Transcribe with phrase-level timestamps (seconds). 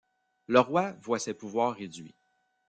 [0.47, 2.15] Le roi voit ses pouvoirs réduits.